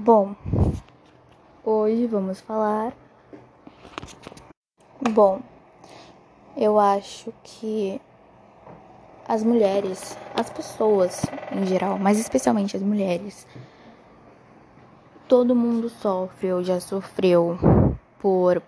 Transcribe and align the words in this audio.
Bom, 0.00 0.36
hoje 1.64 2.06
vamos 2.06 2.40
falar. 2.40 2.92
Bom, 5.10 5.42
eu 6.56 6.78
acho 6.78 7.34
que 7.42 8.00
as 9.26 9.42
mulheres, 9.42 10.16
as 10.36 10.48
pessoas 10.50 11.22
em 11.50 11.66
geral, 11.66 11.98
mas 11.98 12.16
especialmente 12.20 12.76
as 12.76 12.82
mulheres, 12.82 13.44
todo 15.26 15.52
mundo 15.52 15.88
sofre 15.88 16.52
ou 16.52 16.62
já 16.62 16.78
sofreu 16.78 17.58
por 18.20 18.62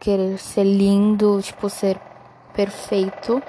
querer 0.00 0.36
ser 0.38 0.64
lindo, 0.64 1.40
tipo, 1.40 1.70
ser 1.70 2.00
perfeito, 2.52 3.40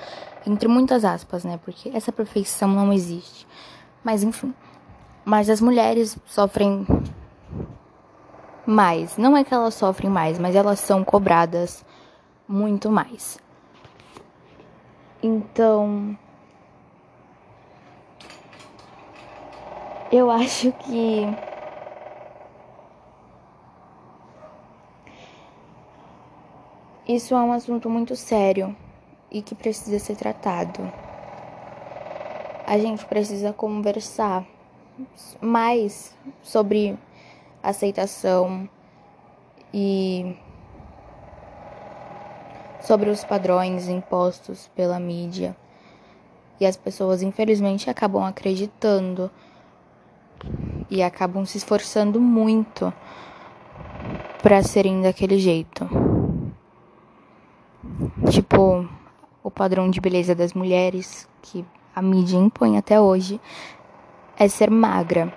entre 0.46 0.68
muitas 0.68 1.04
aspas, 1.04 1.44
né? 1.44 1.60
Porque 1.66 1.90
essa 1.90 2.12
perfeição 2.12 2.70
não 2.70 2.94
existe. 2.94 3.48
Mas 4.04 4.22
enfim. 4.22 4.54
Mas 5.26 5.50
as 5.50 5.60
mulheres 5.60 6.16
sofrem 6.28 6.86
mais. 8.64 9.18
Não 9.18 9.36
é 9.36 9.44
que 9.44 9.54
elas 9.54 9.74
sofrem 9.74 10.10
mais, 10.10 10.38
mas 10.38 10.56
elas 10.56 10.80
são 10.80 11.04
cobradas 11.04 11.84
muito 12.48 12.92
mais. 12.92 13.40
Então. 15.24 16.16
Eu 20.12 20.30
acho 20.30 20.72
que. 20.74 21.28
Isso 27.08 27.34
é 27.34 27.38
um 27.38 27.52
assunto 27.52 27.90
muito 27.90 28.16
sério 28.16 28.76
e 29.32 29.42
que 29.42 29.54
precisa 29.56 29.98
ser 30.00 30.16
tratado. 30.16 30.92
A 32.66 32.78
gente 32.80 33.06
precisa 33.06 33.54
conversar 33.54 34.44
mais 35.42 36.16
sobre 36.42 36.98
aceitação 37.62 38.70
e 39.74 40.36
sobre 42.82 43.10
os 43.10 43.24
padrões 43.24 43.90
impostos 43.90 44.70
pela 44.76 45.00
mídia. 45.00 45.56
E 46.60 46.66
as 46.66 46.78
pessoas, 46.78 47.22
infelizmente, 47.22 47.90
acabam 47.90 48.24
acreditando 48.24 49.30
e 50.90 51.02
acabam 51.02 51.46
se 51.46 51.58
esforçando 51.58 52.22
muito 52.22 52.94
para 54.42 54.62
serem 54.64 55.02
daquele 55.02 55.40
jeito. 55.40 55.90
Tipo, 58.30 58.88
o 59.44 59.52
padrão 59.52 59.90
de 59.90 60.00
beleza 60.00 60.34
das 60.34 60.54
mulheres 60.54 61.28
que 61.42 61.66
a 61.96 62.02
mídia 62.02 62.38
impõe 62.38 62.78
até 62.78 63.00
hoje 63.02 63.40
é 64.38 64.48
ser 64.48 64.70
magra. 64.70 65.34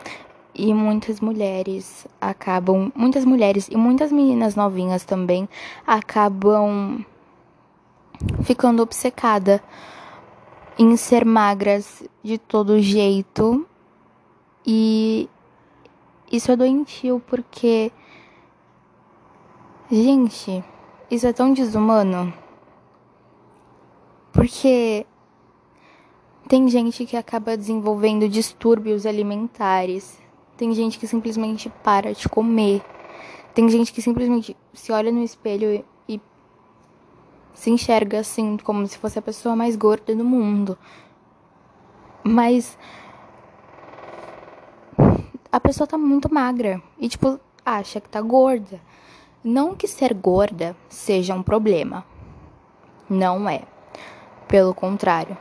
E 0.55 0.75
muitas 0.75 1.21
mulheres 1.21 2.07
acabam, 2.21 2.91
muitas 2.95 3.25
mulheres 3.25 3.69
e 3.69 3.77
muitas 3.77 4.11
meninas 4.11 4.57
novinhas 4.57 5.05
também 5.05 5.49
acabam 5.87 7.05
ficando 8.43 8.83
obcecada 8.83 9.63
em 10.77 10.97
ser 10.97 11.25
magras 11.25 12.03
de 12.23 12.39
todo 12.39 12.81
jeito. 12.81 13.67
E 14.67 15.29
isso 16.31 16.51
é 16.51 16.57
doentio 16.57 17.23
porque 17.27 17.93
gente, 19.91 20.65
isso 21.11 21.27
é 21.27 21.33
tão 21.33 21.53
desumano. 21.53 22.33
Porque 24.33 25.07
tem 26.49 26.67
gente 26.67 27.05
que 27.05 27.17
acaba 27.17 27.59
desenvolvendo 27.59 28.27
distúrbios 28.27 29.05
alimentares. 29.05 30.19
Tem 30.57 30.73
gente 30.73 30.99
que 30.99 31.07
simplesmente 31.07 31.71
para 31.85 32.15
de 32.15 32.27
comer. 32.27 32.83
Tem 33.55 33.69
gente 33.69 33.93
que 33.93 34.01
simplesmente 34.01 34.57
se 34.73 34.91
olha 34.91 35.13
no 35.13 35.23
espelho 35.23 35.85
e 36.09 36.21
se 37.53 37.71
enxerga 37.71 38.21
assim, 38.21 38.57
como 38.57 38.87
se 38.87 38.97
fosse 38.97 39.19
a 39.19 39.23
pessoa 39.23 39.55
mais 39.55 39.77
gorda 39.77 40.17
do 40.17 40.25
mundo. 40.25 40.79
Mas 42.25 42.79
a 45.53 45.61
pessoa 45.61 45.87
tá 45.87 45.99
muito 45.99 46.33
magra 46.33 46.83
e, 46.99 47.09
tipo, 47.11 47.39
acha 47.65 48.01
que 48.01 48.09
tá 48.09 48.23
gorda. 48.23 48.81
Não 49.45 49.75
que 49.75 49.87
ser 49.87 50.15
gorda 50.15 50.75
seja 50.89 51.35
um 51.35 51.43
problema. 51.43 52.07
Não 53.09 53.49
é. 53.49 53.63
Pelo 54.47 54.75
contrário. 54.75 55.37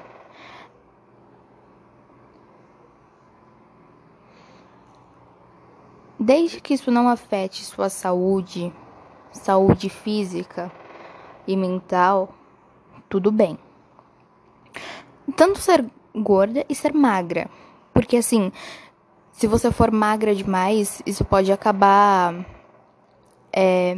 Desde 6.28 6.60
que 6.60 6.74
isso 6.74 6.92
não 6.92 7.08
afete 7.08 7.64
sua 7.64 7.88
saúde, 7.88 8.74
saúde 9.32 9.88
física 9.88 10.70
e 11.48 11.56
mental, 11.56 12.36
tudo 13.08 13.32
bem. 13.32 13.58
Tanto 15.38 15.58
ser 15.58 15.86
gorda 16.14 16.66
e 16.68 16.76
ser 16.76 16.94
magra. 16.94 17.50
Porque 17.94 18.18
assim, 18.18 18.52
se 19.32 19.48
você 19.48 19.72
for 19.72 19.90
magra 19.90 20.36
demais, 20.36 21.02
isso 21.06 21.24
pode 21.24 21.50
acabar 21.50 22.46
é, 23.54 23.98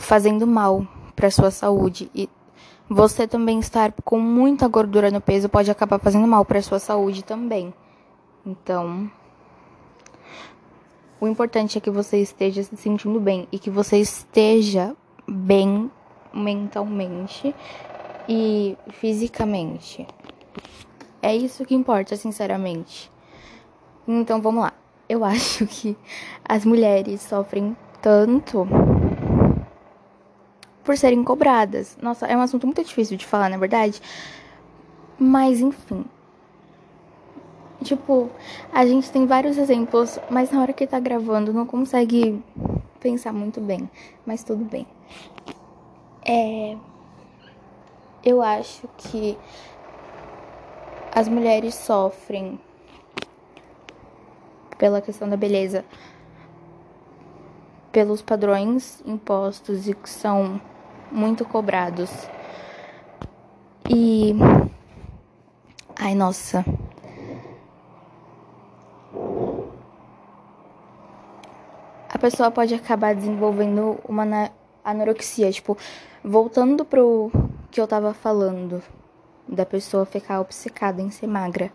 fazendo 0.00 0.46
mal 0.46 0.88
para 1.14 1.30
sua 1.30 1.50
saúde. 1.50 2.10
E 2.14 2.26
você 2.88 3.28
também 3.28 3.58
estar 3.58 3.92
com 4.02 4.18
muita 4.18 4.66
gordura 4.66 5.10
no 5.10 5.20
peso 5.20 5.46
pode 5.46 5.70
acabar 5.70 5.98
fazendo 5.98 6.26
mal 6.26 6.42
para 6.42 6.62
sua 6.62 6.78
saúde 6.78 7.22
também. 7.22 7.74
Então, 8.46 9.10
o 11.20 11.26
importante 11.26 11.78
é 11.78 11.80
que 11.80 11.90
você 11.90 12.18
esteja 12.18 12.62
se 12.62 12.76
sentindo 12.76 13.18
bem 13.18 13.48
e 13.50 13.58
que 13.58 13.70
você 13.70 13.98
esteja 13.98 14.94
bem 15.26 15.90
mentalmente 16.32 17.54
e 18.28 18.76
fisicamente. 18.90 20.06
É 21.22 21.34
isso 21.34 21.64
que 21.64 21.74
importa, 21.74 22.16
sinceramente. 22.16 23.10
Então 24.06 24.40
vamos 24.40 24.62
lá. 24.62 24.72
Eu 25.08 25.24
acho 25.26 25.66
que 25.66 25.96
as 26.44 26.64
mulheres 26.64 27.22
sofrem 27.22 27.76
tanto 28.02 28.66
por 30.84 30.96
serem 30.96 31.24
cobradas. 31.24 31.96
Nossa, 32.00 32.26
é 32.26 32.36
um 32.36 32.40
assunto 32.40 32.66
muito 32.66 32.84
difícil 32.84 33.16
de 33.16 33.26
falar, 33.26 33.48
na 33.48 33.56
verdade. 33.56 34.00
Mas 35.18 35.60
enfim, 35.60 36.04
Tipo, 37.86 38.28
a 38.72 38.84
gente 38.84 39.12
tem 39.12 39.26
vários 39.26 39.56
exemplos, 39.56 40.18
mas 40.28 40.50
na 40.50 40.60
hora 40.60 40.72
que 40.72 40.84
tá 40.88 40.98
gravando 40.98 41.52
não 41.52 41.64
consegue 41.64 42.42
pensar 42.98 43.32
muito 43.32 43.60
bem. 43.60 43.88
Mas 44.26 44.42
tudo 44.42 44.64
bem. 44.64 44.84
É. 46.26 46.76
Eu 48.24 48.42
acho 48.42 48.88
que 48.98 49.38
as 51.14 51.28
mulheres 51.28 51.76
sofrem 51.76 52.58
pela 54.76 55.00
questão 55.00 55.28
da 55.28 55.36
beleza, 55.36 55.84
pelos 57.92 58.20
padrões 58.20 59.00
impostos 59.06 59.86
e 59.86 59.94
que 59.94 60.10
são 60.10 60.60
muito 61.12 61.44
cobrados. 61.44 62.10
E. 63.88 64.34
Ai, 65.96 66.16
nossa. 66.16 66.64
Pessoa 72.30 72.50
pode 72.50 72.74
acabar 72.74 73.14
desenvolvendo 73.14 74.00
uma 74.04 74.50
anorexia. 74.84 75.52
Tipo, 75.52 75.78
voltando 76.24 76.84
pro 76.84 77.30
que 77.70 77.80
eu 77.80 77.86
tava 77.86 78.12
falando, 78.12 78.82
da 79.46 79.64
pessoa 79.64 80.04
ficar 80.04 80.40
obcecada 80.40 81.00
em 81.00 81.08
ser 81.08 81.28
magra, 81.28 81.70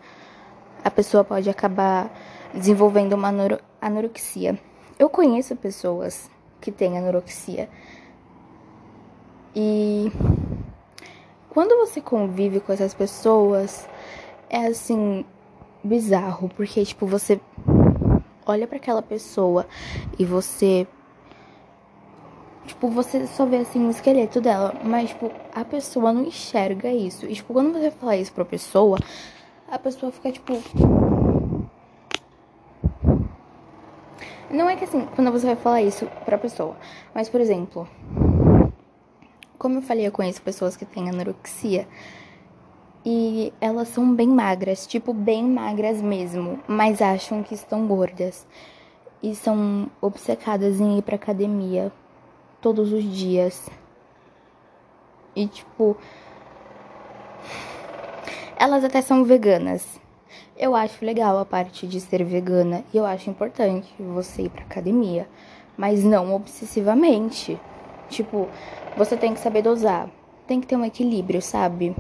a 0.84 0.92
pessoa 0.92 1.24
pode 1.24 1.50
acabar 1.50 2.12
desenvolvendo 2.54 3.14
uma 3.14 3.34
anorexia. 3.80 4.60
Eu 5.00 5.10
conheço 5.10 5.56
pessoas 5.56 6.30
que 6.60 6.70
têm 6.70 6.98
anorexia. 6.98 7.70
E 9.56 10.12
quando 11.50 11.78
você 11.78 12.02
convive 12.02 12.60
com 12.60 12.74
essas 12.74 12.94
pessoas, 12.94 13.88
é 14.50 14.68
assim 14.68 15.24
bizarro, 15.82 16.50
porque 16.50 16.84
tipo, 16.84 17.08
você 17.08 17.40
olha 18.52 18.68
para 18.68 18.78
aquela 18.78 19.02
pessoa 19.02 19.66
e 20.20 20.26
você 20.26 20.88
tipo, 22.66 22.88
você 22.88 23.28
só 23.28 23.46
vê 23.46 23.58
assim 23.58 23.86
o 23.86 23.90
esqueleto 23.90 24.40
dela, 24.40 24.74
mas 24.84 25.10
tipo, 25.10 25.32
a 25.54 25.66
pessoa 25.66 26.14
não 26.14 26.24
enxerga 26.24 26.92
isso. 26.92 27.26
E 27.26 27.34
tipo, 27.34 27.54
quando 27.54 27.74
você 27.74 27.92
fala 27.92 28.16
isso 28.16 28.32
pra 28.32 28.46
pessoa, 28.46 28.98
a 29.70 29.80
pessoa 29.80 30.12
fica 30.12 30.32
tipo 30.32 30.54
Não 34.50 34.70
é 34.70 34.76
que 34.76 34.84
assim, 34.84 35.08
quando 35.16 35.32
você 35.32 35.48
vai 35.48 35.56
falar 35.56 35.82
isso 35.82 36.06
pra 36.26 36.38
pessoa, 36.38 36.76
mas 37.14 37.30
por 37.30 37.40
exemplo, 37.40 37.88
como 39.58 39.78
eu 39.78 39.82
falei, 39.82 40.06
eu 40.06 40.12
conheço 40.12 40.42
pessoas 40.42 40.76
que 40.76 40.86
têm 40.86 41.10
anorexia 41.10 41.88
E 43.04 43.52
elas 43.60 43.88
são 43.88 44.14
bem 44.14 44.28
magras, 44.28 44.86
tipo, 44.86 45.12
bem 45.12 45.44
magras 45.44 46.00
mesmo, 46.00 46.60
mas 46.68 47.02
acham 47.02 47.42
que 47.42 47.56
estão 47.56 47.88
gordas. 47.88 48.46
E 49.24 49.34
são 49.34 49.90
obcecadas 50.00 50.80
em 50.80 51.00
ir 51.00 51.02
pra 51.02 51.16
academia 51.16 51.92
todos 52.62 52.94
os 52.94 53.04
dias. 53.04 53.70
E, 55.36 55.48
tipo, 55.48 55.98
elas 58.56 58.84
até 58.84 59.02
são 59.02 59.24
veganas. 59.24 60.00
Eu 60.56 60.76
acho 60.76 61.04
legal 61.04 61.40
a 61.40 61.46
parte 61.46 61.88
de 61.88 62.00
ser 62.00 62.24
vegana 62.24 62.84
e 62.94 62.98
eu 62.98 63.06
acho 63.06 63.32
importante 63.32 63.92
você 63.98 64.44
ir 64.44 64.50
pra 64.50 64.62
academia, 64.62 65.28
mas 65.76 66.04
não 66.04 66.36
obsessivamente. 66.36 67.60
Tipo, 68.10 68.48
você 68.96 69.18
tem 69.18 69.34
que 69.34 69.40
saber 69.40 69.64
dosar, 69.64 70.08
tem 70.46 70.62
que 70.62 70.68
ter 70.68 70.76
um 70.76 70.86
equilíbrio, 70.86 71.42
sabe? 71.42 71.96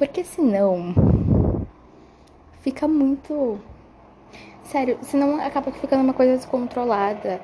Porque 0.00 0.24
senão 0.24 0.94
fica 2.62 2.88
muito 2.88 3.60
sério, 4.64 4.98
senão 5.02 5.38
acaba 5.38 5.70
ficando 5.72 6.02
uma 6.02 6.14
coisa 6.14 6.36
descontrolada. 6.36 7.38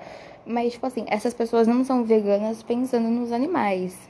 Mas 0.46 0.72
tipo 0.72 0.86
assim, 0.86 1.04
essas 1.06 1.34
pessoas 1.34 1.66
não 1.68 1.84
são 1.84 2.02
veganas 2.02 2.62
pensando 2.62 3.08
nos 3.10 3.30
animais. 3.30 4.08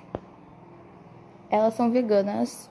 Elas 1.51 1.75
são 1.75 1.91
veganas 1.91 2.71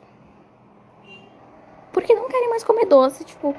porque 1.92 2.16
não 2.16 2.30
querem 2.30 2.50
mais 2.50 2.64
comer 2.64 2.86
doce, 2.86 3.26
tipo, 3.26 3.54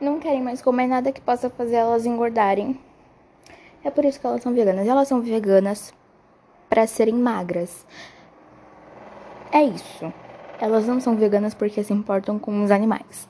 não 0.00 0.18
querem 0.18 0.40
mais 0.40 0.62
comer 0.62 0.86
nada 0.86 1.12
que 1.12 1.20
possa 1.20 1.50
fazer 1.50 1.76
elas 1.76 2.06
engordarem. 2.06 2.80
É 3.84 3.90
por 3.90 4.06
isso 4.06 4.18
que 4.18 4.26
elas 4.26 4.42
são 4.42 4.54
veganas. 4.54 4.88
Elas 4.88 5.06
são 5.06 5.20
veganas 5.20 5.92
para 6.70 6.86
serem 6.86 7.16
magras. 7.16 7.86
É 9.52 9.62
isso. 9.62 10.10
Elas 10.60 10.86
não 10.86 11.00
são 11.00 11.16
veganas 11.16 11.54
porque 11.54 11.82
se 11.82 11.92
importam 11.92 12.38
com 12.38 12.62
os 12.62 12.70
animais. 12.70 13.28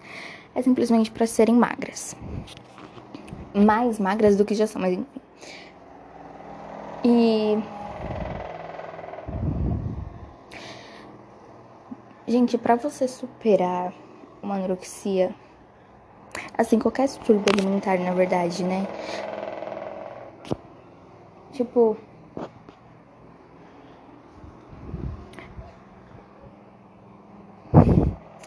É 0.55 0.63
simplesmente 0.63 1.11
para 1.11 1.27
serem 1.27 1.55
magras. 1.55 2.17
Mais 3.55 3.99
magras 3.99 4.37
do 4.37 4.45
que 4.45 4.55
já 4.55 4.67
são, 4.67 4.81
mas 4.81 4.93
enfim. 4.95 5.07
E 7.05 7.59
Gente, 12.29 12.59
para 12.59 12.77
você 12.77 13.09
superar 13.09 13.91
uma 14.43 14.57
anorexia, 14.57 15.35
assim, 16.59 16.79
qualquer 16.79 17.07
distúrbio 17.07 17.47
alimentar, 17.51 17.99
na 17.99 18.13
verdade, 18.13 18.63
né? 18.65 18.87
Tipo, 21.55 21.97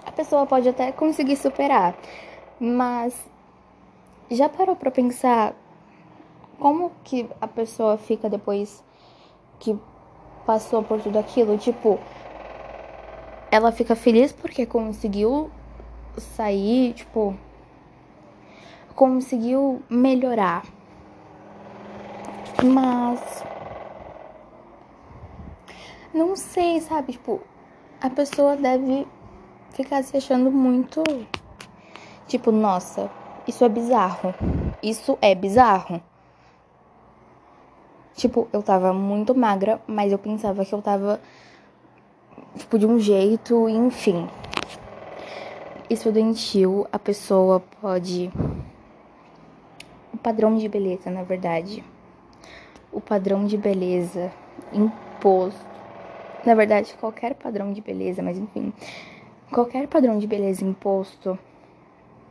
a 0.05 0.11
pessoa 0.31 0.45
pode 0.45 0.69
até 0.69 0.93
conseguir 0.93 1.35
superar, 1.35 1.93
mas 2.57 3.13
já 4.29 4.47
parou 4.47 4.77
para 4.77 4.89
pensar 4.89 5.53
como 6.57 6.89
que 7.03 7.29
a 7.41 7.47
pessoa 7.49 7.97
fica 7.97 8.29
depois 8.29 8.81
que 9.59 9.77
passou 10.45 10.83
por 10.83 11.01
tudo 11.01 11.19
aquilo? 11.19 11.57
Tipo, 11.57 11.99
ela 13.51 13.73
fica 13.73 13.93
feliz 13.93 14.31
porque 14.31 14.65
conseguiu 14.65 15.51
sair, 16.17 16.93
tipo, 16.93 17.35
conseguiu 18.95 19.83
melhorar. 19.89 20.63
Mas 22.63 23.43
não 26.13 26.37
sei, 26.37 26.79
sabe, 26.79 27.11
tipo, 27.11 27.41
a 27.99 28.09
pessoa 28.09 28.55
deve 28.55 29.05
ficar 29.71 30.03
se 30.03 30.17
achando 30.17 30.51
muito 30.51 31.03
tipo, 32.27 32.51
nossa, 32.51 33.09
isso 33.47 33.63
é 33.65 33.69
bizarro. 33.69 34.33
Isso 34.81 35.17
é 35.21 35.35
bizarro. 35.35 36.01
Tipo, 38.15 38.47
eu 38.53 38.61
tava 38.61 38.93
muito 38.93 39.33
magra, 39.33 39.81
mas 39.87 40.11
eu 40.11 40.19
pensava 40.19 40.63
que 40.63 40.73
eu 40.73 40.81
tava 40.81 41.19
tipo, 42.57 42.77
de 42.77 42.85
um 42.85 42.99
jeito, 42.99 43.67
enfim. 43.67 44.27
Isso 45.89 46.07
é 46.07 46.11
doentio, 46.11 46.87
a 46.91 46.99
pessoa 46.99 47.61
pode. 47.81 48.31
O 50.13 50.17
padrão 50.17 50.55
de 50.57 50.69
beleza, 50.69 51.09
na 51.09 51.23
verdade. 51.23 51.83
O 52.91 53.01
padrão 53.01 53.45
de 53.45 53.57
beleza 53.57 54.31
imposto. 54.71 55.59
Na 56.45 56.55
verdade, 56.55 56.93
qualquer 56.99 57.35
padrão 57.35 57.71
de 57.73 57.81
beleza, 57.81 58.21
mas 58.21 58.37
enfim. 58.37 58.73
Qualquer 59.51 59.85
padrão 59.85 60.17
de 60.17 60.25
beleza 60.25 60.63
imposto 60.63 61.37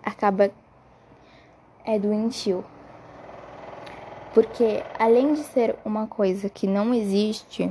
acaba. 0.03 0.51
É 1.85 1.99
doentio. 1.99 2.65
Porque 4.33 4.83
além 4.99 5.35
de 5.35 5.41
ser 5.41 5.77
uma 5.85 6.07
coisa 6.07 6.49
que 6.49 6.67
não 6.67 6.95
existe, 6.95 7.71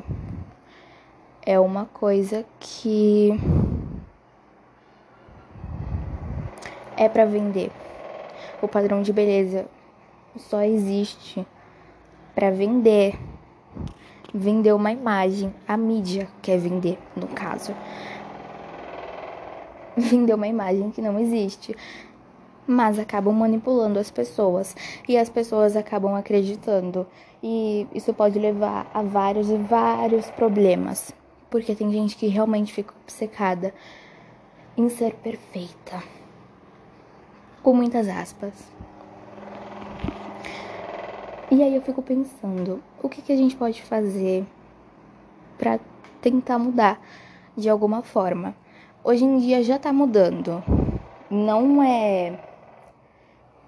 é 1.43 1.59
uma 1.59 1.85
coisa 1.85 2.45
que 2.59 3.31
é 6.95 7.09
para 7.09 7.25
vender. 7.25 7.71
O 8.61 8.67
padrão 8.67 9.01
de 9.01 9.11
beleza 9.11 9.65
só 10.37 10.61
existe 10.61 11.43
para 12.35 12.51
vender. 12.51 13.17
Vender 14.31 14.73
uma 14.73 14.91
imagem, 14.91 15.51
a 15.67 15.75
mídia 15.75 16.27
quer 16.39 16.59
vender, 16.59 16.99
no 17.15 17.27
caso. 17.29 17.73
Vender 20.09 20.33
uma 20.33 20.47
imagem 20.47 20.91
que 20.91 21.01
não 21.01 21.19
existe. 21.19 21.75
Mas 22.65 22.99
acabam 22.99 23.33
manipulando 23.33 23.99
as 23.99 24.11
pessoas 24.11 24.75
e 25.07 25.17
as 25.17 25.29
pessoas 25.29 25.75
acabam 25.75 26.15
acreditando. 26.15 27.05
E 27.41 27.87
isso 27.93 28.13
pode 28.13 28.37
levar 28.37 28.89
a 28.93 29.01
vários 29.01 29.49
e 29.49 29.57
vários 29.57 30.29
problemas 30.31 31.13
porque 31.49 31.75
tem 31.75 31.91
gente 31.91 32.15
que 32.15 32.27
realmente 32.27 32.73
fica 32.73 32.93
obcecada 33.03 33.73
em 34.77 34.87
ser 34.89 35.15
perfeita. 35.15 36.01
Com 37.63 37.73
muitas 37.73 38.07
aspas. 38.07 38.53
E 41.51 41.63
aí 41.63 41.75
eu 41.75 41.81
fico 41.81 42.01
pensando, 42.01 42.81
o 43.01 43.09
que, 43.09 43.21
que 43.21 43.33
a 43.33 43.35
gente 43.35 43.55
pode 43.55 43.81
fazer 43.81 44.45
para 45.57 45.79
tentar 46.21 46.59
mudar 46.59 47.01
de 47.57 47.67
alguma 47.67 48.03
forma? 48.03 48.55
Hoje 49.09 49.25
em 49.25 49.39
dia 49.39 49.63
já 49.63 49.79
tá 49.79 49.91
mudando. 49.91 50.63
Não 51.31 51.81
é. 51.81 52.39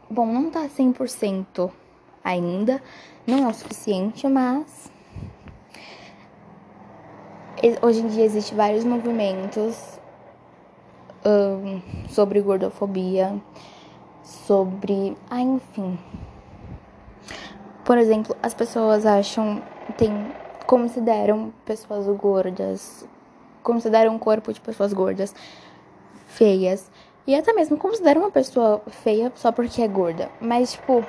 Bom, 0.07 0.27
não 0.27 0.51
tá 0.51 0.67
100% 0.67 1.71
ainda, 2.23 2.79
não 3.25 3.45
é 3.45 3.47
o 3.47 3.53
suficiente, 3.55 4.27
mas 4.27 4.91
Hoje 7.81 8.01
em 8.01 8.07
dia 8.07 8.23
existem 8.23 8.55
vários 8.55 8.83
movimentos 8.83 9.99
um, 11.25 11.81
sobre 12.07 12.39
gordofobia, 12.39 13.41
sobre. 14.21 15.17
Ah, 15.27 15.41
enfim. 15.41 15.97
Por 17.83 17.97
exemplo, 17.97 18.35
as 18.43 18.53
pessoas 18.53 19.07
acham. 19.07 19.59
Tem, 19.97 20.11
consideram 20.67 21.51
pessoas 21.65 22.05
gordas. 22.15 23.07
Consideram 23.63 24.15
o 24.15 24.19
corpo 24.19 24.51
de 24.53 24.61
pessoas 24.61 24.93
gordas 24.93 25.33
feias. 26.27 26.89
E 27.27 27.35
até 27.35 27.53
mesmo 27.53 27.77
consideram 27.77 28.21
uma 28.21 28.31
pessoa 28.31 28.81
feia 28.89 29.31
só 29.35 29.51
porque 29.51 29.81
é 29.81 29.87
gorda. 29.87 30.29
Mas, 30.39 30.73
tipo. 30.73 31.05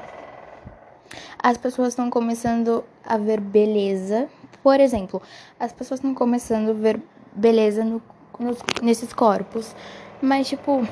As 1.42 1.56
pessoas 1.58 1.88
estão 1.88 2.08
começando 2.08 2.84
a 3.04 3.16
ver 3.16 3.40
beleza 3.40 4.28
por 4.62 4.78
exemplo, 4.78 5.20
as 5.58 5.72
pessoas 5.72 5.98
estão 5.98 6.14
começando 6.14 6.70
a 6.70 6.72
ver 6.72 7.02
beleza 7.32 7.84
no, 7.84 8.00
nos, 8.38 8.58
nesses 8.80 9.12
corpos, 9.12 9.74
mas 10.20 10.48
tipo. 10.48 10.86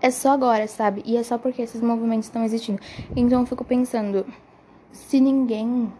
É 0.00 0.10
só 0.10 0.30
agora, 0.32 0.68
sabe? 0.68 1.02
E 1.04 1.16
é 1.16 1.22
só 1.22 1.38
porque 1.38 1.62
esses 1.62 1.80
movimentos 1.80 2.26
estão 2.26 2.44
existindo. 2.44 2.80
Então 3.16 3.40
eu 3.40 3.46
fico 3.46 3.64
pensando, 3.64 4.26
se 4.92 5.18
ninguém 5.18 5.92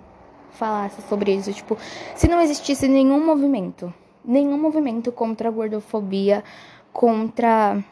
falasse 0.55 1.03
sobre 1.09 1.35
isso, 1.35 1.53
tipo, 1.53 1.77
se 2.15 2.29
não 2.29 2.41
existisse 2.41 2.89
nenhum 2.89 3.25
movimento, 3.25 3.93
nenhum 4.25 4.59
movimento 4.59 5.13
contra 5.13 5.49
a 5.49 5.53
gordofobia, 5.53 6.43
contra 6.93 7.83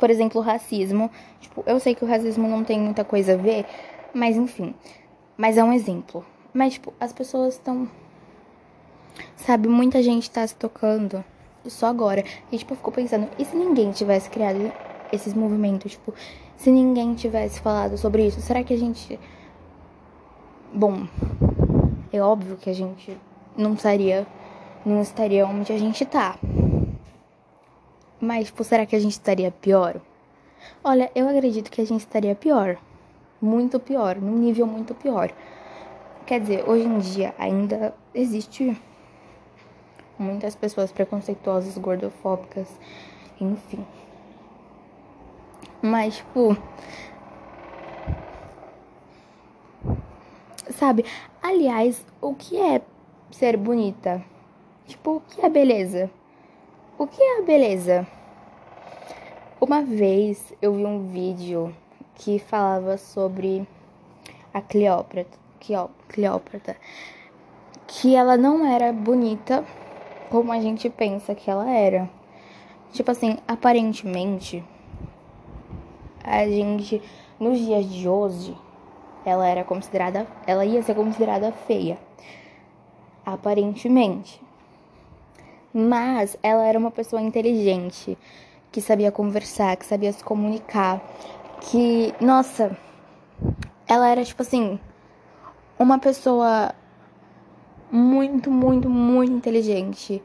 por 0.00 0.08
exemplo, 0.08 0.40
o 0.40 0.42
racismo. 0.42 1.10
Tipo, 1.40 1.62
eu 1.66 1.78
sei 1.78 1.94
que 1.94 2.02
o 2.02 2.08
racismo 2.08 2.48
não 2.48 2.64
tem 2.64 2.80
muita 2.80 3.04
coisa 3.04 3.34
a 3.34 3.36
ver, 3.36 3.66
mas 4.14 4.34
enfim. 4.34 4.74
Mas 5.36 5.58
é 5.58 5.62
um 5.62 5.74
exemplo. 5.74 6.24
Mas, 6.54 6.72
tipo, 6.72 6.92
as 6.98 7.12
pessoas 7.12 7.54
estão. 7.54 7.86
Sabe, 9.36 9.68
muita 9.68 10.02
gente 10.02 10.30
tá 10.30 10.46
se 10.46 10.54
tocando 10.54 11.22
só 11.66 11.86
agora. 11.86 12.24
E, 12.50 12.56
tipo, 12.56 12.72
eu 12.72 12.76
fico 12.78 12.90
pensando, 12.90 13.28
e 13.38 13.44
se 13.44 13.54
ninguém 13.54 13.92
tivesse 13.92 14.30
criado 14.30 14.72
esses 15.12 15.34
movimentos? 15.34 15.92
Tipo, 15.92 16.14
se 16.56 16.70
ninguém 16.70 17.14
tivesse 17.14 17.60
falado 17.60 17.98
sobre 17.98 18.26
isso, 18.26 18.40
será 18.40 18.64
que 18.64 18.72
a 18.72 18.78
gente. 18.78 19.20
Bom, 20.72 21.06
é 22.12 22.20
óbvio 22.22 22.56
que 22.56 22.70
a 22.70 22.72
gente 22.72 23.16
não 23.56 23.74
estaria 23.74 24.26
não 24.86 25.02
estaria 25.02 25.46
onde 25.46 25.72
a 25.72 25.78
gente 25.78 26.04
tá. 26.06 26.38
Mas, 28.20 28.46
tipo, 28.46 28.62
será 28.64 28.86
que 28.86 28.94
a 28.94 28.98
gente 28.98 29.12
estaria 29.12 29.50
pior? 29.50 30.00
Olha, 30.82 31.10
eu 31.14 31.28
acredito 31.28 31.70
que 31.70 31.80
a 31.80 31.86
gente 31.86 32.00
estaria 32.00 32.34
pior. 32.34 32.76
Muito 33.40 33.80
pior, 33.80 34.16
num 34.16 34.38
nível 34.38 34.66
muito 34.66 34.94
pior. 34.94 35.32
Quer 36.26 36.40
dizer, 36.40 36.68
hoje 36.68 36.84
em 36.84 36.98
dia 36.98 37.34
ainda 37.38 37.94
existe 38.14 38.80
muitas 40.18 40.54
pessoas 40.54 40.92
preconceituosas, 40.92 41.76
gordofóbicas, 41.78 42.68
enfim. 43.40 43.84
Mas, 45.82 46.18
tipo. 46.18 46.56
Sabe? 50.72 51.04
Aliás, 51.42 52.04
o 52.20 52.34
que 52.34 52.56
é 52.56 52.80
ser 53.30 53.56
bonita? 53.56 54.22
Tipo, 54.86 55.16
o 55.16 55.20
que 55.20 55.44
é 55.44 55.48
beleza? 55.48 56.10
O 56.98 57.06
que 57.06 57.20
é 57.20 57.38
a 57.38 57.42
beleza? 57.42 58.06
Uma 59.60 59.82
vez 59.82 60.52
eu 60.60 60.74
vi 60.74 60.84
um 60.84 61.08
vídeo 61.08 61.74
que 62.14 62.38
falava 62.38 62.96
sobre 62.96 63.66
a 64.52 64.60
Cleópatra, 64.60 65.26
Cleópatra, 66.08 66.76
que 67.86 68.14
ela 68.14 68.36
não 68.36 68.64
era 68.64 68.92
bonita 68.92 69.64
como 70.30 70.52
a 70.52 70.60
gente 70.60 70.88
pensa 70.88 71.34
que 71.34 71.50
ela 71.50 71.68
era. 71.70 72.08
Tipo 72.92 73.10
assim, 73.10 73.38
aparentemente, 73.46 74.64
a 76.22 76.46
gente, 76.46 77.02
nos 77.38 77.58
dias 77.58 77.88
de 77.88 78.08
hoje, 78.08 78.56
ela 79.24 79.46
era 79.46 79.64
considerada, 79.64 80.26
ela 80.46 80.64
ia 80.64 80.82
ser 80.82 80.94
considerada 80.94 81.52
feia. 81.52 81.98
Aparentemente. 83.24 84.40
Mas 85.72 86.36
ela 86.42 86.66
era 86.66 86.78
uma 86.78 86.90
pessoa 86.90 87.22
inteligente, 87.22 88.18
que 88.72 88.80
sabia 88.80 89.12
conversar, 89.12 89.76
que 89.76 89.86
sabia 89.86 90.12
se 90.12 90.24
comunicar, 90.24 91.00
que, 91.60 92.14
nossa, 92.20 92.76
ela 93.86 94.08
era 94.08 94.24
tipo 94.24 94.42
assim, 94.42 94.80
uma 95.78 95.98
pessoa 95.98 96.74
muito, 97.90 98.50
muito, 98.50 98.88
muito 98.88 99.32
inteligente. 99.32 100.22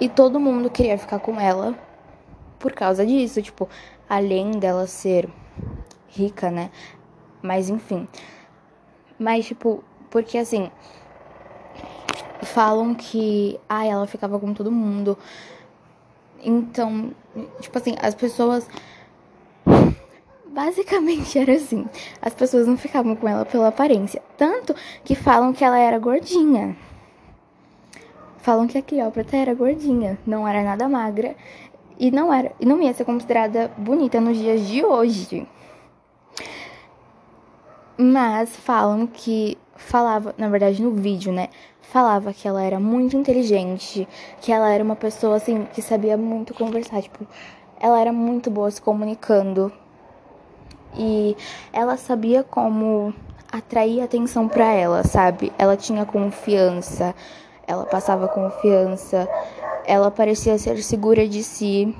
E 0.00 0.08
todo 0.08 0.40
mundo 0.40 0.70
queria 0.70 0.96
ficar 0.96 1.18
com 1.18 1.38
ela 1.38 1.78
por 2.58 2.72
causa 2.72 3.04
disso, 3.04 3.42
tipo, 3.42 3.68
além 4.08 4.52
dela 4.52 4.86
ser 4.86 5.28
rica, 6.08 6.50
né? 6.50 6.70
Mas 7.42 7.68
enfim. 7.68 8.06
Mas 9.18 9.46
tipo, 9.46 9.84
porque 10.10 10.38
assim, 10.38 10.70
falam 12.42 12.94
que 12.94 13.58
ah, 13.68 13.84
ela 13.84 14.06
ficava 14.06 14.38
com 14.38 14.52
todo 14.52 14.70
mundo. 14.70 15.16
Então, 16.42 17.12
tipo 17.60 17.76
assim, 17.76 17.96
as 18.00 18.14
pessoas 18.14 18.66
basicamente 20.46 21.38
era 21.38 21.52
assim. 21.52 21.86
As 22.20 22.34
pessoas 22.34 22.66
não 22.66 22.76
ficavam 22.76 23.14
com 23.14 23.28
ela 23.28 23.44
pela 23.44 23.68
aparência, 23.68 24.22
tanto 24.36 24.74
que 25.04 25.14
falam 25.14 25.52
que 25.52 25.64
ela 25.64 25.78
era 25.78 25.98
gordinha. 25.98 26.76
Falam 28.38 28.66
que 28.66 28.78
a 28.78 28.82
Cleópatra 28.82 29.36
era 29.36 29.54
gordinha, 29.54 30.18
não 30.26 30.48
era 30.48 30.62
nada 30.62 30.88
magra 30.88 31.36
e 31.98 32.10
não 32.10 32.32
era 32.32 32.52
e 32.58 32.64
não 32.64 32.80
ia 32.80 32.94
ser 32.94 33.04
considerada 33.04 33.70
bonita 33.76 34.18
nos 34.20 34.36
dias 34.38 34.66
de 34.66 34.82
hoje. 34.84 35.46
Mas 38.02 38.56
falam 38.56 39.06
que 39.06 39.58
falava, 39.76 40.34
na 40.38 40.48
verdade 40.48 40.80
no 40.80 40.90
vídeo, 40.92 41.30
né? 41.30 41.50
Falava 41.82 42.32
que 42.32 42.48
ela 42.48 42.62
era 42.62 42.80
muito 42.80 43.14
inteligente, 43.14 44.08
que 44.40 44.50
ela 44.50 44.70
era 44.70 44.82
uma 44.82 44.96
pessoa 44.96 45.36
assim 45.36 45.66
que 45.74 45.82
sabia 45.82 46.16
muito 46.16 46.54
conversar, 46.54 47.02
tipo, 47.02 47.26
ela 47.78 48.00
era 48.00 48.10
muito 48.10 48.50
boa 48.50 48.70
se 48.70 48.80
comunicando. 48.80 49.70
E 50.96 51.36
ela 51.74 51.98
sabia 51.98 52.42
como 52.42 53.12
atrair 53.52 54.00
atenção 54.00 54.48
para 54.48 54.72
ela, 54.72 55.04
sabe? 55.04 55.52
Ela 55.58 55.76
tinha 55.76 56.06
confiança, 56.06 57.14
ela 57.66 57.84
passava 57.84 58.28
confiança, 58.28 59.28
ela 59.84 60.10
parecia 60.10 60.56
ser 60.56 60.82
segura 60.82 61.28
de 61.28 61.42
si. 61.42 61.94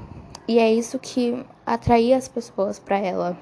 E 0.48 0.58
é 0.58 0.72
isso 0.72 0.98
que 0.98 1.44
atraía 1.66 2.16
as 2.16 2.26
pessoas 2.26 2.78
para 2.78 2.96
ela. 2.96 3.36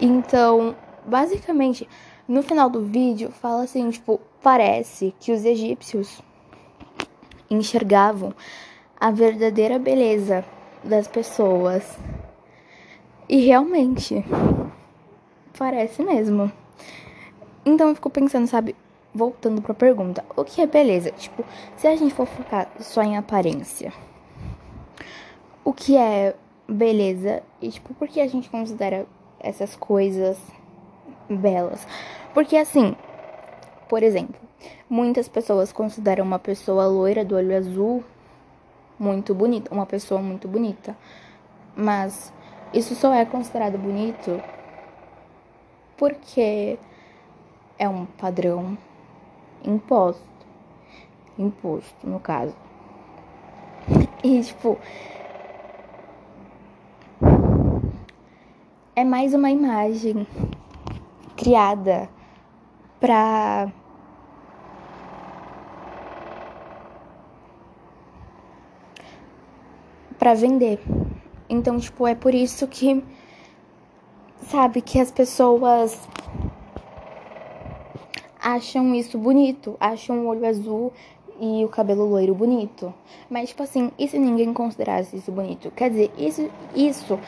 Então, 0.00 0.74
basicamente, 1.06 1.88
no 2.28 2.42
final 2.42 2.68
do 2.68 2.82
vídeo 2.82 3.30
fala 3.30 3.62
assim, 3.62 3.88
tipo, 3.90 4.20
parece 4.42 5.14
que 5.20 5.32
os 5.32 5.44
egípcios 5.44 6.20
enxergavam 7.48 8.34
a 8.98 9.10
verdadeira 9.10 9.78
beleza 9.78 10.44
das 10.82 11.06
pessoas. 11.06 11.96
E 13.28 13.44
realmente 13.44 14.24
parece 15.58 16.02
mesmo. 16.02 16.50
Então 17.64 17.88
eu 17.88 17.94
fico 17.94 18.10
pensando, 18.10 18.46
sabe, 18.46 18.76
voltando 19.12 19.60
para 19.62 19.72
a 19.72 19.74
pergunta, 19.74 20.24
o 20.36 20.44
que 20.44 20.60
é 20.60 20.66
beleza? 20.66 21.10
Tipo, 21.10 21.44
se 21.76 21.86
a 21.86 21.96
gente 21.96 22.14
for 22.14 22.26
focar 22.26 22.70
só 22.78 23.02
em 23.02 23.16
aparência, 23.16 23.92
o 25.64 25.72
que 25.72 25.96
é 25.96 26.34
beleza? 26.68 27.42
E 27.60 27.70
tipo, 27.70 27.94
por 27.94 28.08
que 28.08 28.20
a 28.20 28.28
gente 28.28 28.48
considera 28.48 29.06
essas 29.40 29.74
coisas 29.74 30.38
belas? 31.28 31.86
Porque 32.34 32.56
assim, 32.56 32.94
por 33.88 34.02
exemplo, 34.02 34.40
muitas 34.88 35.28
pessoas 35.28 35.72
consideram 35.72 36.24
uma 36.24 36.38
pessoa 36.38 36.86
loira 36.86 37.24
do 37.24 37.36
olho 37.36 37.56
azul 37.56 38.04
muito 38.98 39.34
bonita, 39.34 39.72
uma 39.72 39.86
pessoa 39.86 40.20
muito 40.20 40.48
bonita. 40.48 40.96
Mas 41.76 42.32
isso 42.72 42.94
só 42.94 43.12
é 43.12 43.24
considerado 43.24 43.78
bonito 43.78 44.40
porque 45.96 46.78
é 47.78 47.88
um 47.88 48.06
padrão 48.06 48.76
imposto. 49.64 50.22
Imposto, 51.38 52.06
no 52.06 52.20
caso. 52.20 52.54
E, 54.24 54.42
tipo. 54.42 54.78
É 58.96 59.04
mais 59.04 59.34
uma 59.34 59.50
imagem 59.50 60.26
criada 61.36 62.08
pra. 62.98 63.70
pra 70.18 70.34
vender. 70.34 70.80
Então, 71.48 71.78
tipo, 71.78 72.06
é 72.06 72.14
por 72.14 72.34
isso 72.34 72.66
que. 72.66 73.04
Sabe, 74.48 74.80
que 74.80 75.00
as 75.00 75.10
pessoas 75.10 76.08
acham 78.40 78.94
isso 78.94 79.18
bonito, 79.18 79.76
acham 79.80 80.20
o 80.20 80.28
olho 80.28 80.46
azul 80.46 80.92
e 81.40 81.64
o 81.64 81.68
cabelo 81.68 82.04
loiro 82.04 82.34
bonito. 82.34 82.94
Mas, 83.28 83.48
tipo 83.48 83.62
assim, 83.62 83.90
e 83.98 84.06
se 84.06 84.18
ninguém 84.18 84.52
considerasse 84.52 85.16
isso 85.16 85.32
bonito? 85.32 85.70
Quer 85.72 85.90
dizer, 85.90 86.12
isso, 86.16 86.48
isso 86.74 87.18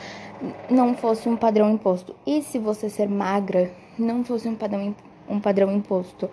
não 0.69 0.93
fosse 0.93 1.27
um 1.27 1.35
padrão 1.35 1.69
imposto. 1.71 2.15
E 2.25 2.41
se 2.41 2.57
você 2.57 2.89
ser 2.89 3.09
magra 3.09 3.69
não 4.01 4.23
fosse 4.23 4.47
um 4.47 4.55
padrão, 4.55 4.95
um 5.27 5.39
padrão 5.39 5.71
imposto? 5.71 6.29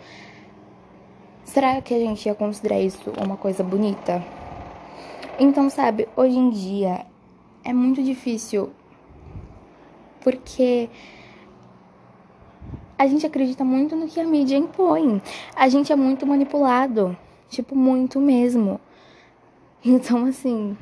Será 1.45 1.81
que 1.81 1.95
a 1.95 1.99
gente 1.99 2.27
ia 2.27 2.35
considerar 2.35 2.81
isso 2.81 3.13
uma 3.23 3.37
coisa 3.37 3.63
bonita? 3.63 4.23
Então, 5.39 5.69
sabe, 5.71 6.09
hoje 6.17 6.37
em 6.37 6.51
dia 6.51 7.07
é 7.65 7.73
muito 7.73 8.03
difícil 8.03 8.71
porque 10.23 10.89
a 12.99 13.07
gente 13.07 13.27
acredita 13.27 13.63
muito 13.63 13.95
no 13.95 14.09
que 14.09 14.19
a 14.19 14.25
mídia 14.25 14.57
impõe. 14.57 15.21
A 15.55 15.69
gente 15.69 15.93
é 15.93 15.97
muito 15.97 16.27
manipulado, 16.27 17.17
tipo, 17.49 17.77
muito 17.77 18.21
mesmo. 18.21 18.81
Então, 19.85 20.27
assim, 20.27 20.77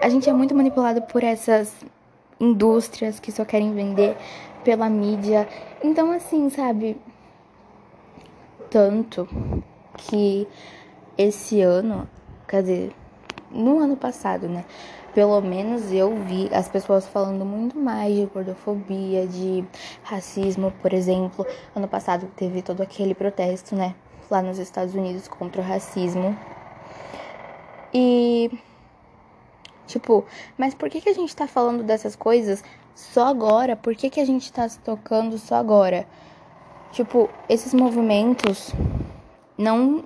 a 0.00 0.08
gente 0.08 0.30
é 0.30 0.32
muito 0.32 0.54
manipulado 0.54 1.02
por 1.02 1.22
essas 1.22 1.74
indústrias 2.40 3.18
que 3.20 3.30
só 3.30 3.44
querem 3.44 3.74
vender 3.74 4.16
pela 4.68 4.90
mídia. 4.90 5.48
Então, 5.82 6.12
assim, 6.12 6.50
sabe? 6.50 7.00
Tanto 8.68 9.26
que 9.96 10.46
esse 11.16 11.62
ano, 11.62 12.06
quer 12.46 12.60
dizer, 12.60 12.92
no 13.50 13.78
ano 13.78 13.96
passado, 13.96 14.46
né? 14.46 14.66
pelo 15.14 15.40
menos 15.40 15.90
eu 15.90 16.14
vi 16.16 16.50
as 16.52 16.68
pessoas 16.68 17.08
falando 17.08 17.46
muito 17.46 17.78
mais 17.78 18.14
de 18.14 18.26
gordofobia, 18.26 19.26
de 19.26 19.64
racismo, 20.02 20.70
por 20.82 20.92
exemplo. 20.92 21.46
Ano 21.74 21.88
passado 21.88 22.30
teve 22.36 22.60
todo 22.60 22.82
aquele 22.82 23.14
protesto, 23.14 23.74
né, 23.74 23.94
lá 24.30 24.42
nos 24.42 24.58
Estados 24.58 24.94
Unidos 24.94 25.26
contra 25.26 25.62
o 25.62 25.64
racismo. 25.64 26.38
E 27.92 28.50
tipo, 29.86 30.26
mas 30.58 30.74
por 30.74 30.90
que 30.90 31.00
que 31.00 31.08
a 31.08 31.14
gente 31.14 31.34
tá 31.34 31.48
falando 31.48 31.82
dessas 31.82 32.14
coisas 32.14 32.62
só 32.98 33.26
agora? 33.26 33.76
Por 33.76 33.94
que 33.94 34.10
que 34.10 34.18
a 34.18 34.24
gente 34.24 34.52
tá 34.52 34.68
se 34.68 34.80
tocando 34.80 35.38
só 35.38 35.54
agora? 35.54 36.04
Tipo, 36.90 37.30
esses 37.48 37.72
movimentos 37.72 38.74
não 39.56 40.04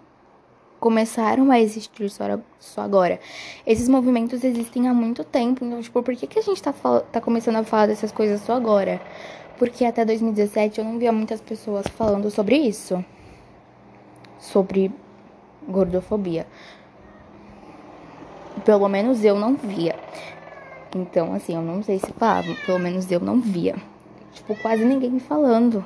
começaram 0.78 1.50
a 1.50 1.58
existir 1.58 2.10
só, 2.10 2.24
só 2.60 2.82
agora. 2.82 3.18
Esses 3.66 3.88
movimentos 3.88 4.44
existem 4.44 4.88
há 4.88 4.92
muito 4.92 5.24
tempo, 5.24 5.64
então, 5.64 5.80
tipo, 5.80 6.02
por 6.02 6.14
que, 6.14 6.26
que 6.26 6.38
a 6.38 6.42
gente 6.42 6.62
tá, 6.62 6.72
tá 7.10 7.18
começando 7.18 7.56
a 7.56 7.64
falar 7.64 7.86
dessas 7.86 8.12
coisas 8.12 8.42
só 8.42 8.52
agora? 8.52 9.00
Porque 9.58 9.86
até 9.86 10.04
2017 10.04 10.78
eu 10.78 10.84
não 10.84 10.98
via 10.98 11.12
muitas 11.12 11.40
pessoas 11.40 11.86
falando 11.86 12.30
sobre 12.30 12.56
isso. 12.56 13.02
Sobre 14.38 14.92
gordofobia. 15.66 16.46
Pelo 18.66 18.86
menos 18.86 19.24
eu 19.24 19.38
não 19.38 19.54
via. 19.54 19.96
Então, 20.94 21.32
assim, 21.32 21.54
eu 21.54 21.62
não 21.62 21.82
sei 21.82 21.98
se 21.98 22.12
falavam, 22.12 22.54
pelo 22.66 22.78
menos 22.78 23.10
eu 23.10 23.20
não 23.20 23.40
via. 23.40 23.76
Tipo, 24.32 24.54
quase 24.56 24.84
ninguém 24.84 25.18
falando. 25.18 25.84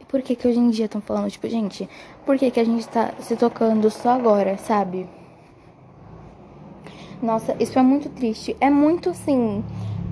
E 0.00 0.04
por 0.04 0.20
que 0.20 0.34
que 0.34 0.48
hoje 0.48 0.58
em 0.58 0.70
dia 0.70 0.86
estão 0.86 1.00
falando? 1.00 1.30
Tipo, 1.30 1.48
gente, 1.48 1.88
por 2.24 2.36
que 2.36 2.50
que 2.50 2.60
a 2.60 2.64
gente 2.64 2.86
tá 2.88 3.12
se 3.20 3.36
tocando 3.36 3.88
só 3.90 4.10
agora, 4.10 4.58
sabe? 4.58 5.08
Nossa, 7.22 7.56
isso 7.60 7.78
é 7.78 7.82
muito 7.82 8.08
triste. 8.08 8.56
É 8.60 8.68
muito, 8.68 9.10
assim, 9.10 9.64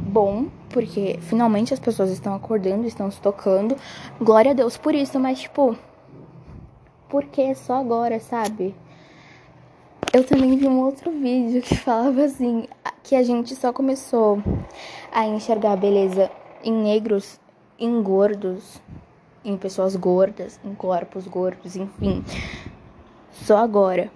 bom, 0.06 0.46
porque 0.70 1.18
finalmente 1.22 1.74
as 1.74 1.80
pessoas 1.80 2.10
estão 2.10 2.34
acordando, 2.34 2.86
estão 2.86 3.10
se 3.10 3.20
tocando. 3.20 3.76
Glória 4.20 4.52
a 4.52 4.54
Deus 4.54 4.76
por 4.76 4.94
isso, 4.94 5.18
mas, 5.18 5.40
tipo, 5.40 5.76
por 7.08 7.24
que 7.24 7.54
só 7.54 7.74
agora, 7.74 8.20
sabe? 8.20 8.74
Eu 10.12 10.24
também 10.24 10.56
vi 10.56 10.68
um 10.68 10.80
outro 10.80 11.10
vídeo 11.10 11.60
que 11.60 11.76
falava 11.76 12.22
assim, 12.22 12.68
que 13.04 13.14
a 13.14 13.22
gente 13.22 13.54
só 13.54 13.70
começou 13.70 14.42
a 15.12 15.26
enxergar 15.26 15.72
a 15.72 15.76
beleza 15.76 16.30
em 16.64 16.72
negros, 16.72 17.38
em 17.78 18.02
gordos, 18.02 18.80
em 19.44 19.58
pessoas 19.58 19.94
gordas, 19.94 20.58
em 20.64 20.74
corpos 20.74 21.28
gordos, 21.28 21.76
enfim. 21.76 22.24
Só 23.30 23.58
agora. 23.58 24.10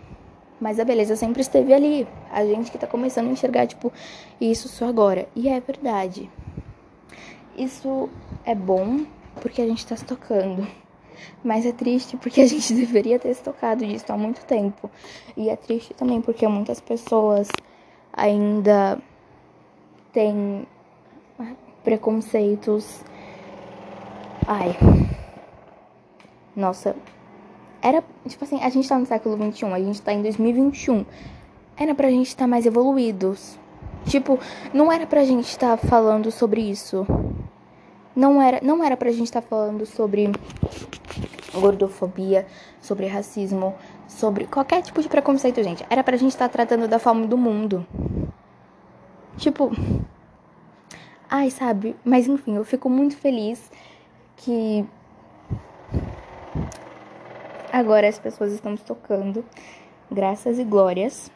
Mas 0.59 0.81
a 0.81 0.87
beleza 0.87 1.17
sempre 1.17 1.43
esteve 1.43 1.75
ali. 1.75 2.09
A 2.33 2.45
gente 2.47 2.71
que 2.71 2.79
tá 2.79 2.87
começando 2.87 3.29
a 3.29 3.33
enxergar, 3.33 3.67
tipo, 3.67 3.93
isso 4.41 4.69
só 4.69 4.87
agora. 4.87 5.29
E 5.37 5.51
é 5.51 5.61
verdade. 5.61 6.31
Isso 7.57 8.09
é 8.43 8.55
bom 8.55 9.05
porque 9.43 9.61
a 9.61 9.67
gente 9.67 9.87
tá 9.87 9.97
se 9.97 10.05
tocando. 10.05 10.67
Mas 11.45 11.67
é 11.67 11.73
triste 11.73 12.17
porque 12.17 12.41
a 12.41 12.47
gente 12.47 12.73
deveria 12.75 13.19
ter 13.19 13.35
se 13.35 13.43
tocado 13.43 13.87
disso 13.87 14.07
há 14.09 14.17
muito 14.17 14.47
tempo. 14.47 14.91
E 15.37 15.51
é 15.51 15.57
triste 15.57 15.93
também 15.93 16.23
porque 16.23 16.49
muitas 16.49 16.81
pessoas 16.81 17.49
ainda 18.19 18.99
têm 20.13 20.67
preconceitos. 21.85 23.03
Ai. 24.47 24.77
Nossa. 26.55 26.97
Era, 27.81 28.03
tipo 28.27 28.45
assim, 28.45 28.61
a 28.61 28.69
gente 28.69 28.89
tá 28.89 28.99
no 28.99 29.07
século 29.07 29.37
XXI, 29.53 29.67
a 29.67 29.79
gente 29.79 30.03
tá 30.03 30.13
em 30.13 30.21
2021. 30.21 31.07
Era 31.77 31.95
pra 31.95 32.11
gente 32.11 32.27
estar 32.27 32.45
tá 32.45 32.49
mais 32.49 32.67
evoluídos. 32.67 33.57
Tipo, 34.05 34.39
não 34.75 34.91
era 34.91 35.07
pra 35.07 35.25
gente 35.25 35.49
estar 35.49 35.77
tá 35.77 35.87
falando 35.87 36.31
sobre 36.33 36.61
isso. 36.61 37.07
Não 38.17 38.43
era, 38.43 38.59
não 38.63 38.83
era 38.83 38.97
pra 38.97 39.13
gente 39.13 39.27
estar 39.27 39.41
tá 39.41 39.47
falando 39.47 39.87
sobre 39.87 40.33
gordofobia, 41.55 42.47
sobre 42.81 43.07
racismo, 43.07 43.75
sobre 44.09 44.47
qualquer 44.47 44.83
tipo 44.83 45.01
de 45.01 45.09
preconceito, 45.09 45.63
gente. 45.63 45.85
Era 45.89 46.03
pra 46.03 46.17
gente 46.17 46.33
estar 46.33 46.49
tá 46.49 46.53
tratando 46.53 46.89
da 46.89 46.99
fome 46.99 47.27
do 47.27 47.37
mundo. 47.37 47.87
Tipo. 49.37 49.71
Ai, 51.31 51.51
sabe? 51.51 51.95
Mas 52.05 52.27
enfim, 52.27 52.57
eu 52.57 52.65
fico 52.65 52.89
muito 52.89 53.17
feliz 53.17 53.71
que 54.37 54.85
agora 57.71 58.09
as 58.09 58.19
pessoas 58.19 58.53
estão 58.53 58.77
se 58.77 58.85
tocando. 58.85 59.45
Graças 60.11 60.59
e 60.59 60.65
glórias. 60.65 61.31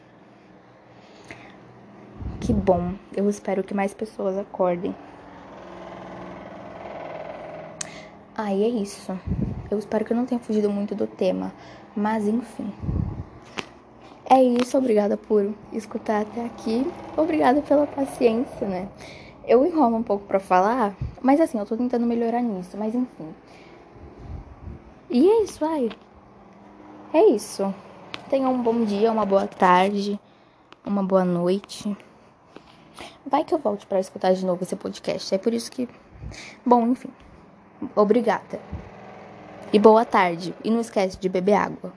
Que 2.41 2.51
bom. 2.51 2.95
Eu 3.15 3.29
espero 3.29 3.63
que 3.63 3.73
mais 3.73 3.93
pessoas 3.93 4.37
acordem. 4.37 4.95
Aí 8.35 8.63
ah, 8.63 8.67
é 8.67 8.69
isso. 8.69 9.17
Eu 9.73 9.79
espero 9.79 10.05
que 10.05 10.13
eu 10.13 10.17
não 10.17 10.25
tenha 10.25 10.39
fugido 10.39 10.69
muito 10.69 10.93
do 10.93 11.07
tema, 11.07 11.51
mas 11.95 12.27
enfim. 12.27 12.71
É 14.29 14.41
isso, 14.41 14.77
obrigada 14.77 15.17
por 15.17 15.53
escutar 15.71 16.21
até 16.21 16.45
aqui. 16.45 16.85
Obrigada 17.17 17.61
pela 17.61 17.85
paciência, 17.85 18.67
né? 18.67 18.87
Eu 19.45 19.65
enrolo 19.65 19.97
um 19.97 20.03
pouco 20.03 20.25
para 20.25 20.39
falar, 20.39 20.95
mas 21.21 21.41
assim, 21.41 21.59
eu 21.59 21.65
tô 21.65 21.75
tentando 21.75 22.05
melhorar 22.05 22.41
nisso, 22.41 22.77
mas 22.77 22.95
enfim. 22.95 23.33
E 25.09 25.29
é 25.29 25.43
isso, 25.43 25.65
ai. 25.65 25.89
É 27.13 27.25
isso. 27.25 27.73
Tenha 28.29 28.47
um 28.47 28.61
bom 28.61 28.85
dia, 28.85 29.11
uma 29.11 29.25
boa 29.25 29.45
tarde, 29.45 30.19
uma 30.85 31.03
boa 31.03 31.25
noite. 31.25 31.95
Vai 33.25 33.43
que 33.43 33.53
eu 33.53 33.59
volte 33.59 33.85
para 33.85 33.99
escutar 33.99 34.33
de 34.33 34.45
novo 34.45 34.63
esse 34.63 34.75
podcast. 34.75 35.33
É 35.33 35.37
por 35.37 35.53
isso 35.53 35.71
que. 35.71 35.89
Bom, 36.65 36.87
enfim. 36.87 37.09
Obrigada. 37.95 38.59
E 39.73 39.79
boa 39.79 40.05
tarde. 40.05 40.53
E 40.63 40.69
não 40.69 40.81
esquece 40.81 41.17
de 41.19 41.27
beber 41.27 41.55
água. 41.55 41.91